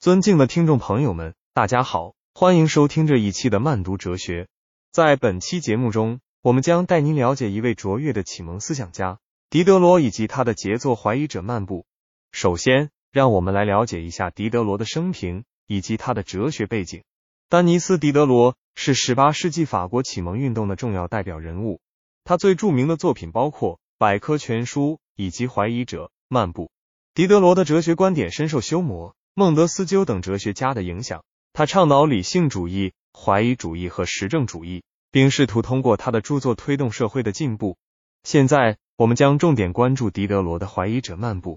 [0.00, 4.48] 尊敬的听众朋友们，大家好，欢迎收听这一期的慢读哲学。
[4.90, 9.18] 在本期节目中，我们将带您了解一位卓越的启蒙思想家
[9.50, 11.80] 狄德罗以及他的杰作《怀疑者漫步》。
[12.32, 17.02] 首先，让我们来了解一下狄德罗的生平以及他的哲学背景。
[17.50, 21.78] 丹尼斯·狄德罗是18世纪法国启蒙运动的重要代表人物，
[22.24, 26.64] 他最著名的作品包括《百科全书》以及《怀疑者漫步》。
[27.12, 29.12] 狄德罗的哲学观点深受休谟。
[29.34, 31.22] 孟德斯鸠等哲学家的影响，
[31.52, 37.76] 他倡导理性主义、怀疑主义和实证主义，并试图通过他的著作推动社会的进步。
[38.24, 41.56] 现在，我们将重点关注狄德罗的《怀疑者漫步》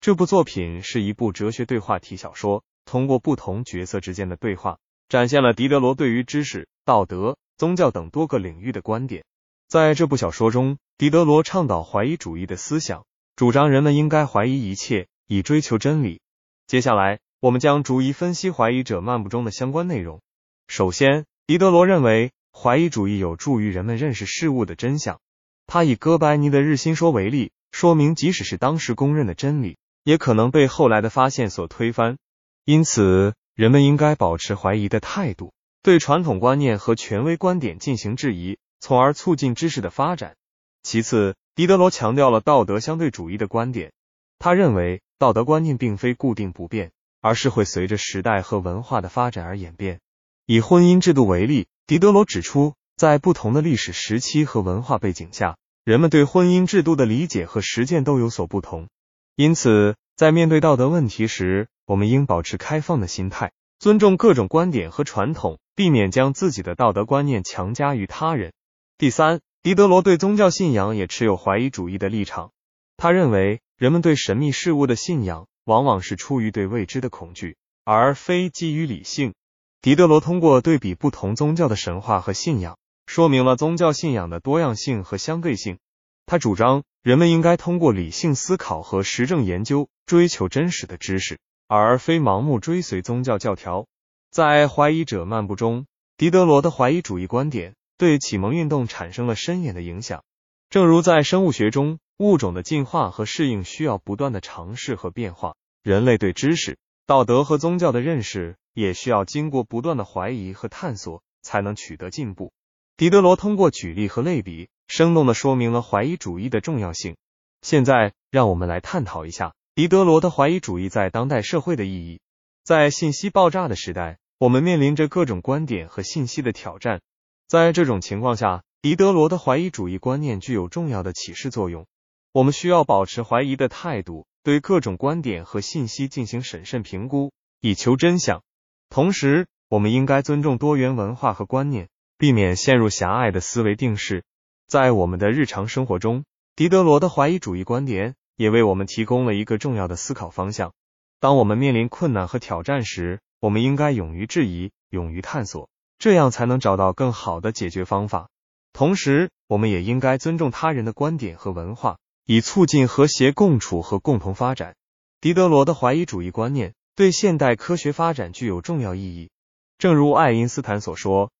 [0.00, 4.78] 这部作品，是一部哲学对话体小说，通过不同角色之间的对话，
[5.08, 9.24] 展现了狄德罗对于知识、道德、宗教等多个领域的观点。
[9.68, 16.20] 在这部小说中，狄德罗倡导怀疑主义的思想，主张人们应该怀疑一切，以追求真理。
[16.66, 20.22] 接下来，我们将逐一分析怀疑者漫步中的相关内容。
[20.68, 25.20] 首先，狄德罗认为怀疑主义有助于人们认识事物的真相。
[25.66, 32.16] 他以哥白尼的日心说为例，说明即使是当时公认的真理，也可能被后来的发现所推翻。
[32.64, 40.36] 因此，人们应该保持怀疑的态度，对传统观念和权威观点进行质疑，从而促进知识的发展。
[40.82, 43.92] 其次，狄德罗强调了道德相对主义的观点。
[44.38, 45.02] 他认为。
[45.22, 50.00] 道德观念并非固定不变，而是会随着时代和文化的发展而演变。
[50.46, 58.88] 以婚姻制度为例，狄德罗指出，在不同的历史时期和文化背景下，人们对婚姻制度的理解和实践都有所不同。
[59.36, 68.52] 因此，在面对道德问题时，我们应保持开放的心态，尊重各种观点和传统，避免将自己的道德观念强加于他人。
[68.98, 72.50] 第三，狄德罗对宗教信仰也持有怀疑主义的立场。
[72.96, 73.60] 他认为。
[73.82, 79.34] 人们对神秘事物的信仰，往往是出于对未知的恐惧，而非基于理性。
[79.80, 85.80] 狄德罗通过对比不同宗教的神话和信仰，说明了宗教信仰的多样性和相对性。
[86.26, 93.88] 他主张人们应该通过理性思考和实证研究，追求真实的知识，而非盲目追随宗教教条。
[94.30, 100.22] 在《怀疑者漫步》中，狄德罗的怀疑主义观点对启蒙运动产生了深远的影响。
[100.70, 101.98] 正如在生物学中。
[102.18, 112.52] 物种的进化和适应需要不断的尝试和变化，人类对知识、道德和宗教的认识也需要经过不断的怀疑和探索才能取得进步。
[112.96, 117.16] 狄德罗通过举例和类比，生动的说明了怀疑主义的重要性。
[117.62, 122.20] 现在，让我们来探讨一下狄德罗的怀疑主义在当代社会的意义。
[122.62, 127.00] 在信息爆炸的时代，我们面临着各种观点和信息的挑战。
[127.48, 131.86] 在这种情况下，狄德罗的怀疑主义观念具有重要的启示作用。
[132.34, 138.42] 我们需要保持怀疑的态度，对各种观点和信息进行审慎评估，以求真相。
[138.88, 144.24] 同时，我们应该尊重多元文化和观念，避免陷入狭隘的思维定式。
[144.66, 146.24] 在我们的日常生活中，
[146.56, 150.72] 狄德罗的怀疑主义观点也为我们提供了一个重要的思考方向。
[151.20, 158.30] 当我们面临困难和挑战时，我们应该勇于质疑，勇于探索，这样才能找到更好的解决方法。
[158.72, 161.98] 同时，我们也应该尊重他人的观点和文化。
[162.24, 164.76] 以促进和谐共处和共同发展。
[165.20, 169.30] 狄德罗的怀疑主义观念对现代科学发展具有重要意义。
[169.78, 171.32] 正如爱因斯坦所说：“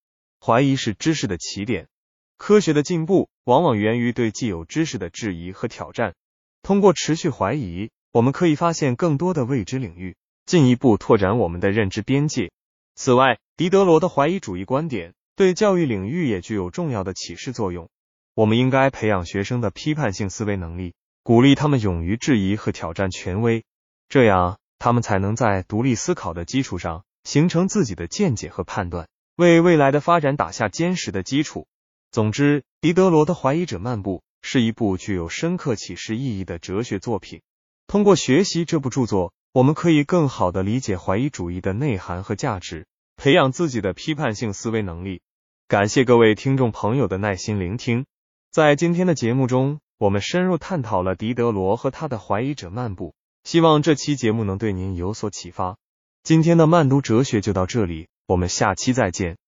[0.45, 1.89] 怀疑是知识的起点。”
[2.39, 6.15] 科学的进步往往源于对既有知识的质疑和挑战。
[6.63, 12.51] 通过持续怀疑，我们可以发现更多的未知领域，进一步拓展我们的认知边界。
[12.97, 17.89] 此外，狄德罗的怀疑主义观点对教育领域也具有重要的启示作用。
[18.35, 23.65] 我们应该培养学生的批判性思维能力，鼓励他们勇于质疑和挑战权威，
[24.09, 29.07] 这样他们才能在独立思考的基础上形成自己的见解和判断，
[29.37, 31.67] 为未来的发展打下坚实的基础。
[32.11, 37.43] 总之，狄德罗的《怀疑者漫步》是一部具有深刻启示意义的哲学作品。
[37.87, 42.87] 通过学习这部著作，我们可以更好的理解怀疑主义的内涵和价值，
[43.17, 45.21] 培养自己的批判性思维能力。
[45.69, 48.07] 感谢各位听众朋友的耐心聆听。
[48.53, 53.15] 在今天的节目中，我们深入探讨了狄德罗和他的怀疑者漫步。
[53.45, 55.79] 希望这期节目能对您有所启发。
[56.23, 59.39] 今天的慢读哲学就到这里，我们下期再见。